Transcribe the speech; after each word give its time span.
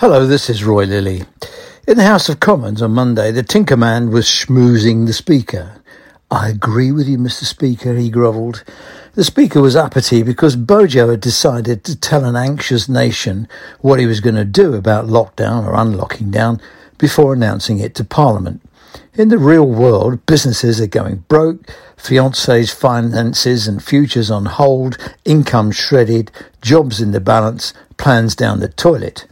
Hello, 0.00 0.24
this 0.28 0.48
is 0.48 0.62
Roy 0.62 0.84
Lilly. 0.84 1.24
In 1.88 1.96
the 1.96 2.04
House 2.04 2.28
of 2.28 2.38
Commons 2.38 2.80
on 2.80 2.92
Monday, 2.92 3.32
the 3.32 3.42
Tinkerman 3.42 4.12
was 4.12 4.26
schmoozing 4.26 5.06
the 5.06 5.12
Speaker. 5.12 5.82
I 6.30 6.50
agree 6.50 6.92
with 6.92 7.08
you, 7.08 7.18
Mr. 7.18 7.42
Speaker, 7.42 7.96
he 7.96 8.08
grovelled. 8.08 8.62
The 9.14 9.24
Speaker 9.24 9.60
was 9.60 9.74
uppity 9.74 10.22
because 10.22 10.54
Bojo 10.54 11.10
had 11.10 11.20
decided 11.20 11.82
to 11.82 11.98
tell 11.98 12.24
an 12.24 12.36
anxious 12.36 12.88
nation 12.88 13.48
what 13.80 13.98
he 13.98 14.06
was 14.06 14.20
going 14.20 14.36
to 14.36 14.44
do 14.44 14.74
about 14.74 15.06
lockdown 15.06 15.66
or 15.66 15.74
unlocking 15.74 16.30
down 16.30 16.60
before 16.96 17.32
announcing 17.32 17.80
it 17.80 17.96
to 17.96 18.04
Parliament. 18.04 18.62
In 19.14 19.30
the 19.30 19.36
real 19.38 19.66
world, 19.66 20.24
businesses 20.26 20.80
are 20.80 20.86
going 20.86 21.24
broke, 21.26 21.66
fiancés' 21.96 22.72
finances 22.72 23.66
and 23.66 23.82
futures 23.82 24.30
on 24.30 24.44
hold, 24.44 24.96
income 25.24 25.72
shredded, 25.72 26.30
jobs 26.62 27.00
in 27.00 27.10
the 27.10 27.18
balance, 27.18 27.74
plans 27.96 28.36
down 28.36 28.60
the 28.60 28.68
toilet. 28.68 29.26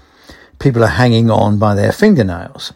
People 0.58 0.84
are 0.84 0.88
hanging 0.88 1.30
on 1.30 1.58
by 1.58 1.74
their 1.74 1.92
fingernails. 1.92 2.72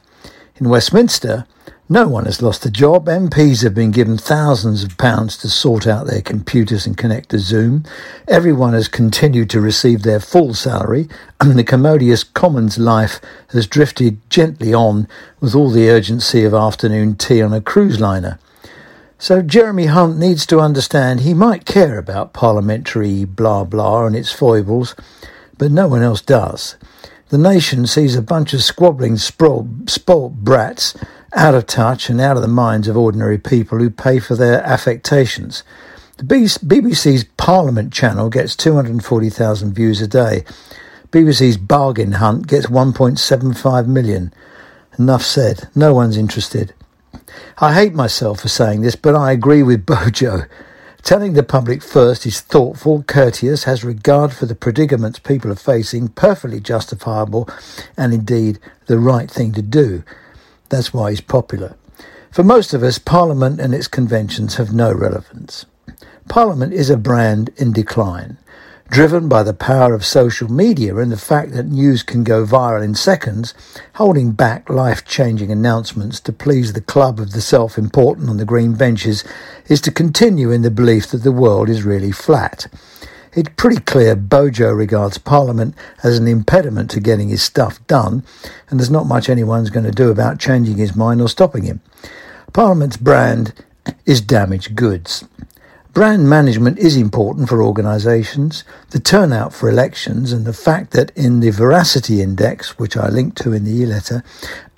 In 0.57 0.69
Westminster, 0.69 1.47
no 1.93 2.07
one 2.07 2.27
has 2.27 2.41
lost 2.41 2.65
a 2.65 2.71
job. 2.71 3.07
MPs 3.07 3.65
have 3.65 3.75
been 3.75 3.91
given 3.91 4.17
thousands 4.17 4.85
of 4.85 4.97
pounds 4.97 5.37
to 5.39 5.49
sort 5.49 5.89
out 5.89 6.07
their 6.07 6.23
computers 6.23 6.87
and 6.87 6.97
connect 6.97 7.31
to 7.31 7.41
Zoom. 7.41 7.83
Everyone 8.29 8.75
has 8.75 8.87
continued 8.87 9.51
to 9.51 9.61
receive 9.61 10.05
their 10.05 10.21
full 10.21 10.55
salary, 10.55 11.09
and 11.41 11.59
the 11.59 11.65
commodious 11.65 12.23
Commons 12.23 12.79
life 12.79 13.21
has 13.49 13.67
drifted 13.67 14.21
gently 14.31 14.73
on 14.73 15.09
with 15.41 15.53
all 15.57 15.69
the 15.69 15.91
urgency 15.91 16.45
of 16.45 16.55
afternoon 16.55 17.17
tea 17.17 17.43
on 17.43 17.53
a 17.53 17.61
cruise 17.61 17.99
liner. 17.99 18.39
So 19.19 19.43
Jeremy 19.43 19.87
Hunt 19.87 20.17
needs 20.17 20.47
to 20.47 20.61
understand 20.61 21.21
he 21.21 21.35
might 21.35 21.67
care 21.67 21.99
about 21.99 22.33
parliamentary 22.33 23.25
blah 23.25 23.65
blah 23.65 24.07
and 24.07 24.15
its 24.15 24.33
foibles, 24.33 24.95
but 25.59 25.73
no 25.73 25.89
one 25.89 26.03
else 26.03 26.23
does. 26.23 26.77
The 27.31 27.39
nation 27.39 27.87
sees 27.87 28.17
a 28.17 28.23
bunch 28.23 28.55
of 28.55 28.63
squabbling, 28.65 29.17
spoilt 29.17 30.33
brats 30.33 30.97
out 31.33 31.55
of 31.55 31.65
touch 31.65 32.11
and 32.11 32.21
out 32.21 32.35
of 32.35 32.43
the 32.43 32.49
minds 32.49 32.89
of 32.89 32.97
ordinary 32.97 33.39
people 33.39 33.79
who 33.79 33.89
pay 33.89 34.19
for 34.19 34.35
their 34.35 34.61
affectations. 34.65 35.63
The 36.17 36.25
BBC's 36.25 37.25
Parliament 37.37 37.93
channel 37.93 38.31
gets 38.31 38.57
240,000 38.57 39.73
views 39.73 40.03
a 40.03 40.09
day. 40.09 40.45
BBC's 41.13 41.57
Bargain 41.57 42.13
Hunt 42.13 42.49
gets 42.49 42.67
1.75 42.67 43.87
million. 43.87 44.35
Enough 44.99 45.23
said. 45.23 45.69
No 45.77 45.95
one's 45.95 46.17
interested. 46.17 46.75
I 47.59 47.75
hate 47.75 47.95
myself 47.95 48.41
for 48.41 48.49
saying 48.49 48.81
this, 48.81 48.97
but 48.97 49.15
I 49.15 49.31
agree 49.31 49.63
with 49.63 49.87
Bojo. 49.87 50.47
Telling 51.03 51.33
the 51.33 51.43
public 51.43 51.83
first 51.83 52.27
is 52.27 52.41
thoughtful, 52.41 53.03
courteous, 53.03 53.65
has 53.65 53.83
regard 53.83 54.33
for 54.33 54.47
the 54.47 54.55
predicaments 54.55 55.19
people 55.19 55.51
are 55.51 55.57
facing, 55.57 56.09
perfectly 56.09 56.61
justifiable, 56.61 57.49
and 57.97 58.13
indeed 58.13 58.59
the 58.87 58.99
right 58.99 59.31
thing 59.31 59.53
to 59.53 59.63
do. 59.63 60.05
That's 60.69 60.93
why 60.95 61.11
he's 61.11 61.21
popular. 61.21 61.77
For 62.31 62.45
most 62.45 62.75
of 62.75 62.83
us, 62.83 62.99
Parliament 62.99 63.61
and 63.61 63.75
its 63.75 63.89
conventions 63.89 64.57
have 64.57 64.73
no 64.73 64.93
relevance. 64.93 65.67
Parliament 66.29 66.73
is 66.73 66.91
a 66.91 66.97
brand 66.97 67.51
in 67.57 67.73
decline 67.73 68.39
driven 68.91 69.29
by 69.29 69.45
the 69.45 69.55
power 69.55 69.95
of 69.95 70.05
social 70.05 70.51
media 70.51 70.97
and 70.97 71.13
the 71.13 71.17
fact 71.17 71.53
that 71.53 71.67
news 71.67 72.03
can 72.03 72.25
go 72.25 72.45
viral 72.45 72.83
in 72.83 72.95
seconds, 72.95 73.55
holding 73.95 74.33
back 74.33 74.69
life 74.69 75.05
changing 75.05 75.53
announcements 75.53 76.19
to 76.19 76.33
please 76.33 76.73
the 76.73 76.81
club 76.81 77.21
of 77.21 77.31
the 77.31 77.41
self 77.41 77.79
important 77.79 78.29
on 78.29 78.37
the 78.37 78.45
green 78.45 78.75
benches 78.75 79.23
is 79.69 79.81
to 79.81 79.93
continue 79.93 80.51
in 80.51 80.63
the 80.63 80.71
belief 80.71 81.07
that 81.09 81.23
the 81.23 81.31
world 81.31 81.69
is 81.69 81.85
really 81.85 82.11
flat. 82.11 82.67
It's 83.33 83.51
pretty 83.57 83.81
clear 83.81 84.17
Bojo 84.17 84.73
regards 84.73 85.19
Parliament 85.19 85.77
as 86.03 86.19
an 86.19 86.27
impediment 86.27 86.91
to 86.91 87.01
getting 87.01 87.29
his 87.29 87.45
stuff 87.45 87.87
done, 87.87 88.25
and 88.69 88.81
there's 88.81 88.91
not 88.91 89.07
much 89.07 89.29
anyone's 89.29 89.71
going 89.71 89.87
to 89.87 89.93
do 89.93 90.11
about 90.11 90.41
changing 90.41 90.79
his 90.79 90.97
mind 90.97 91.21
or 91.21 91.29
stopping 91.29 91.63
him. 91.63 91.81
Parliament's 92.53 92.97
brand 92.97 93.55
is 94.05 94.21
damaged 94.21 94.75
goods. 94.75 95.25
Brand 95.93 96.31
management 96.31 96.79
is 96.79 96.97
important 96.97 97.49
for 97.49 97.65
organisations. 97.65 98.63
The 98.91 99.01
turnout 99.01 99.53
for 99.53 99.69
elections 99.69 100.33
and 100.33 100.45
the 100.45 100.53
fact 100.53 100.93
that 100.93 101.11
in 101.17 101.41
the 101.41 101.51
Veracity 101.51 102.23
Index, 102.23 102.79
which 102.79 102.97
I 102.97 103.09
linked 103.09 103.39
to 103.39 103.53
in 103.53 103.65
the 103.65 103.73
e-letter, 103.73 104.23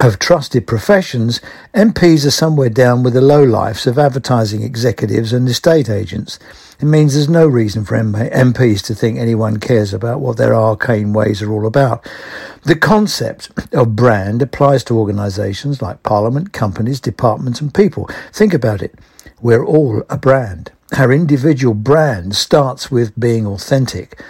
of 0.00 0.18
trusted 0.18 0.66
professions, 0.66 1.42
MPs 1.74 2.24
are 2.24 2.30
somewhere 2.30 2.70
down 2.70 3.02
with 3.02 3.12
the 3.12 3.20
low 3.20 3.44
lowlifes 3.44 3.86
of 3.86 3.98
advertising 3.98 4.62
executives 4.62 5.34
and 5.34 5.46
estate 5.46 5.90
agents. 5.90 6.38
It 6.82 6.86
means 6.86 7.14
there's 7.14 7.28
no 7.28 7.46
reason 7.46 7.84
for 7.84 7.96
MPs 7.96 8.82
to 8.86 8.94
think 8.94 9.18
anyone 9.18 9.58
cares 9.58 9.94
about 9.94 10.20
what 10.20 10.36
their 10.36 10.54
arcane 10.54 11.12
ways 11.12 11.40
are 11.40 11.52
all 11.52 11.66
about. 11.66 12.06
The 12.64 12.76
concept 12.76 13.50
of 13.72 13.96
brand 13.96 14.42
applies 14.42 14.82
to 14.84 14.98
organisations 14.98 15.80
like 15.80 16.02
Parliament, 16.02 16.52
companies, 16.52 17.00
departments 17.00 17.60
and 17.60 17.72
people. 17.72 18.10
Think 18.32 18.52
about 18.52 18.82
it. 18.82 18.94
We're 19.40 19.64
all 19.64 20.02
a 20.10 20.18
brand 20.18 20.72
our 20.98 21.10
individual 21.10 21.74
brand 21.74 22.36
starts 22.36 22.90
with 22.90 23.18
being 23.18 23.46
authentic. 23.46 24.20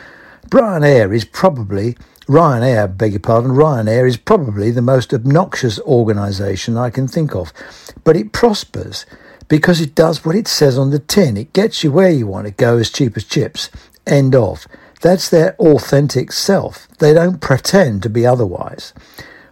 Ryanair 0.48 1.14
is 1.14 1.24
probably, 1.24 1.96
Ryanair, 2.28 2.96
beg 2.96 3.12
your 3.12 3.20
pardon, 3.20 3.52
Ryanair 3.52 4.06
is 4.06 4.16
probably 4.16 4.70
the 4.70 4.82
most 4.82 5.12
obnoxious 5.12 5.80
organisation 5.80 6.76
I 6.76 6.90
can 6.90 7.08
think 7.08 7.34
of. 7.34 7.52
But 8.04 8.16
it 8.16 8.32
prospers 8.32 9.06
because 9.52 9.82
it 9.82 9.94
does 9.94 10.24
what 10.24 10.34
it 10.34 10.48
says 10.48 10.78
on 10.78 10.88
the 10.88 10.98
tin. 10.98 11.36
It 11.36 11.52
gets 11.52 11.84
you 11.84 11.92
where 11.92 12.08
you 12.08 12.26
want 12.26 12.46
to 12.46 12.50
go 12.50 12.78
as 12.78 12.88
cheap 12.88 13.18
as 13.18 13.24
chips. 13.24 13.68
End 14.06 14.34
of. 14.34 14.66
That's 15.02 15.28
their 15.28 15.54
authentic 15.56 16.32
self. 16.32 16.88
They 17.00 17.12
don't 17.12 17.38
pretend 17.38 18.02
to 18.02 18.08
be 18.08 18.24
otherwise. 18.24 18.94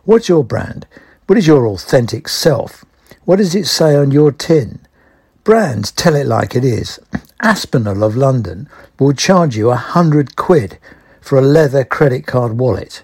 What's 0.04 0.26
your 0.26 0.42
brand? 0.42 0.86
What 1.26 1.36
is 1.36 1.46
your 1.46 1.66
authentic 1.66 2.30
self? 2.30 2.82
What 3.26 3.36
does 3.36 3.54
it 3.54 3.66
say 3.66 3.94
on 3.94 4.10
your 4.10 4.32
tin? 4.32 4.80
Brands 5.44 5.92
tell 5.92 6.16
it 6.16 6.26
like 6.26 6.56
it 6.56 6.64
is. 6.64 6.98
Aspinall 7.42 8.02
of 8.02 8.16
London 8.16 8.70
will 8.98 9.12
charge 9.12 9.54
you 9.54 9.68
a 9.68 9.76
hundred 9.76 10.34
quid 10.34 10.78
for 11.20 11.36
a 11.36 11.42
leather 11.42 11.84
credit 11.84 12.26
card 12.26 12.58
wallet. 12.58 13.02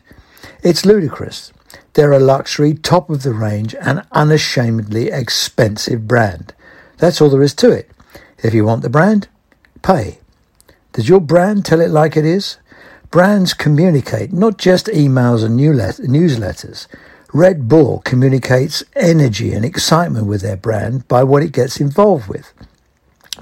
It's 0.62 0.86
ludicrous. 0.86 1.52
They're 1.92 2.12
a 2.12 2.18
luxury, 2.18 2.72
top 2.72 3.10
of 3.10 3.22
the 3.22 3.34
range, 3.34 3.74
and 3.74 4.06
unashamedly 4.12 5.08
expensive 5.08 6.08
brand. 6.08 6.54
That's 6.98 7.20
all 7.20 7.30
there 7.30 7.42
is 7.42 7.54
to 7.56 7.70
it. 7.72 7.90
If 8.42 8.54
you 8.54 8.64
want 8.64 8.82
the 8.82 8.90
brand, 8.90 9.28
pay. 9.82 10.18
Does 10.92 11.08
your 11.08 11.20
brand 11.20 11.64
tell 11.64 11.80
it 11.80 11.90
like 11.90 12.16
it 12.16 12.24
is? 12.24 12.58
Brands 13.10 13.54
communicate, 13.54 14.32
not 14.32 14.58
just 14.58 14.86
emails 14.86 15.44
and 15.44 15.58
newsletters. 15.58 16.86
Red 17.32 17.68
Bull 17.68 18.00
communicates 18.04 18.82
energy 18.94 19.52
and 19.52 19.64
excitement 19.64 20.26
with 20.26 20.40
their 20.40 20.56
brand 20.56 21.06
by 21.06 21.22
what 21.22 21.42
it 21.42 21.52
gets 21.52 21.80
involved 21.80 22.28
with. 22.28 22.52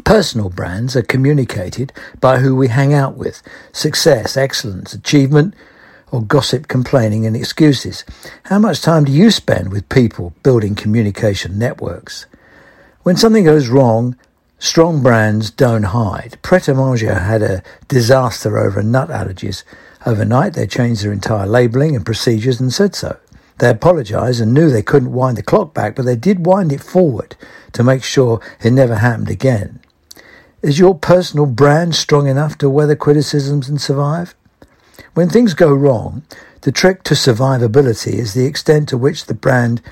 Personal 0.03 0.51
brands 0.51 0.97
are 0.97 1.03
communicated 1.03 1.93
by 2.21 2.39
who 2.39 2.57
we 2.57 2.69
hang 2.69 2.93
out 2.93 3.17
with. 3.17 3.43
Success, 3.73 4.37
excellence, 4.37 4.93
achievement, 4.93 5.55
or 6.11 6.23
gossip, 6.23 6.67
complaining, 6.67 7.25
and 7.25 7.37
excuses. 7.37 8.05
How 8.45 8.59
much 8.59 8.83
time 8.83 9.05
do 9.05 9.13
you 9.13 9.31
spend 9.31 9.71
with 9.71 9.89
people 9.89 10.35
building 10.43 10.75
communication 10.75 11.59
networks? 11.59 12.27
When 13.05 13.19
something 13.19 13.45
goes 13.45 13.69
wrong, 13.69 14.17
strong 14.59 15.03
brands 15.03 15.51
don't 15.51 15.83
hide. 15.83 16.39
Pret 16.41 16.69
a 16.69 16.75
Manger 16.75 17.17
had 17.17 17.43
a 17.43 17.63
disaster 17.87 18.57
over 18.57 18.83
nut 18.83 19.11
allergies. 19.11 19.63
Overnight, 20.07 20.55
they 20.55 20.67
changed 20.67 21.05
their 21.05 21.13
entire 21.13 21.47
labelling 21.47 21.95
and 21.95 22.07
procedures 22.07 22.61
and 22.61 22.73
said 22.73 22.95
so. 22.95 23.19
They 23.59 23.69
apologised 23.69 24.41
and 24.41 24.55
knew 24.55 24.71
they 24.71 24.83
couldn't 24.83 25.13
wind 25.13 25.37
the 25.37 25.43
clock 25.43 25.75
back, 25.75 25.97
but 25.97 26.07
they 26.07 26.17
did 26.17 26.47
wind 26.47 26.73
it 26.73 26.81
forward 26.81 27.37
to 27.75 27.85
make 27.85 28.03
sure 28.03 28.41
it 28.63 28.71
never 28.71 28.95
happened 28.95 29.29
again. 29.29 29.81
Is 30.63 30.79
your 30.79 30.95
personal 30.95 31.45
brand 31.45 31.95
strong 31.95 32.27
enough 32.27 32.57
to 32.57 32.71
weather 32.71 32.97
criticisms 32.97 33.69
and 33.69 33.79
survive? 33.79 34.35
When 35.13 35.29
things 35.29 35.53
go 35.53 35.75
wrong, 35.75 36.23
the 36.63 36.73
trick 36.73 37.03
to 37.03 37.13
survivability 37.13 38.15
is 38.15 38.33
the 38.33 38.47
extent 38.47 38.89
to 38.89 38.97
which 38.97 39.27
the 39.27 39.35
brand 39.35 39.83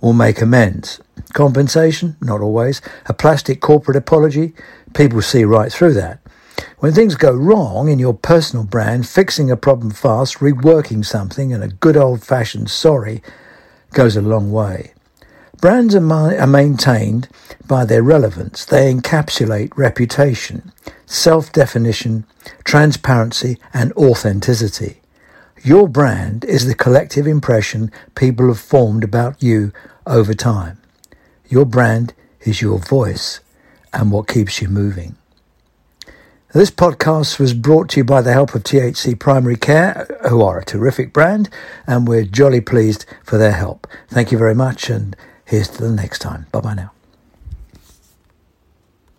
will 0.00 0.12
make 0.12 0.40
amends. 0.40 1.00
Compensation? 1.32 2.16
Not 2.20 2.40
always. 2.40 2.80
A 3.06 3.14
plastic 3.14 3.60
corporate 3.60 3.96
apology? 3.96 4.54
People 4.94 5.22
see 5.22 5.44
right 5.44 5.72
through 5.72 5.94
that. 5.94 6.20
When 6.78 6.92
things 6.92 7.14
go 7.14 7.32
wrong 7.32 7.88
in 7.88 7.98
your 7.98 8.14
personal 8.14 8.64
brand, 8.64 9.08
fixing 9.08 9.50
a 9.50 9.56
problem 9.56 9.90
fast, 9.90 10.38
reworking 10.38 11.04
something, 11.04 11.52
and 11.52 11.62
a 11.62 11.68
good 11.68 11.96
old 11.96 12.22
fashioned 12.22 12.70
sorry 12.70 13.22
goes 13.92 14.16
a 14.16 14.22
long 14.22 14.52
way. 14.52 14.92
Brands 15.60 15.94
are, 15.94 16.00
ma- 16.00 16.34
are 16.36 16.46
maintained 16.46 17.28
by 17.66 17.84
their 17.84 18.02
relevance. 18.02 18.64
They 18.64 18.92
encapsulate 18.92 19.76
reputation, 19.76 20.72
self 21.06 21.52
definition, 21.52 22.24
transparency, 22.64 23.58
and 23.74 23.92
authenticity. 23.94 25.00
Your 25.64 25.88
brand 25.88 26.44
is 26.44 26.66
the 26.66 26.74
collective 26.74 27.26
impression 27.26 27.90
people 28.14 28.48
have 28.48 28.60
formed 28.60 29.02
about 29.02 29.42
you 29.42 29.72
over 30.06 30.34
time. 30.34 30.80
Your 31.48 31.64
brand 31.64 32.14
is 32.42 32.62
your 32.62 32.78
voice 32.78 33.40
and 33.92 34.12
what 34.12 34.28
keeps 34.28 34.62
you 34.62 34.68
moving. 34.68 35.16
This 36.54 36.70
podcast 36.70 37.38
was 37.38 37.52
brought 37.52 37.90
to 37.90 38.00
you 38.00 38.04
by 38.04 38.22
the 38.22 38.32
help 38.32 38.54
of 38.54 38.62
THC 38.62 39.18
Primary 39.18 39.56
Care, 39.56 40.06
who 40.30 40.42
are 40.42 40.58
a 40.58 40.64
terrific 40.64 41.12
brand, 41.12 41.50
and 41.86 42.08
we're 42.08 42.24
jolly 42.24 42.62
pleased 42.62 43.04
for 43.22 43.36
their 43.36 43.52
help. 43.52 43.86
Thank 44.08 44.32
you 44.32 44.38
very 44.38 44.54
much, 44.54 44.88
and 44.88 45.14
here's 45.44 45.68
to 45.68 45.82
the 45.82 45.92
next 45.92 46.20
time. 46.20 46.46
Bye 46.50 46.60
bye 46.60 46.74
now. 46.74 46.92